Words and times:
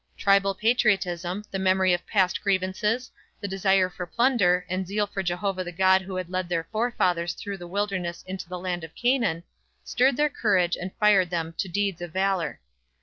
Tribal 0.17 0.55
patriotism, 0.55 1.43
the 1.51 1.59
memory 1.59 1.93
of 1.93 2.07
past 2.07 2.41
grievances, 2.41 3.11
the 3.39 3.47
desire 3.47 3.87
for 3.87 4.07
plunder, 4.07 4.65
and 4.67 4.87
zeal 4.87 5.05
for 5.05 5.21
Jehovah 5.21 5.63
the 5.63 5.71
God 5.71 6.01
who 6.01 6.15
had 6.15 6.27
led 6.27 6.49
their 6.49 6.63
forefathers 6.71 7.33
through 7.33 7.57
the 7.59 7.67
wilderness 7.67 8.23
into 8.25 8.49
the 8.49 8.57
land 8.57 8.83
of 8.83 8.95
Canaan, 8.95 9.43
stirred 9.83 10.17
their 10.17 10.27
courage 10.27 10.75
and 10.75 10.89
fired 10.99 11.29
them 11.29 11.53
to 11.59 11.67
deeds 11.69 12.01
of 12.01 12.13
valor. 12.13 12.59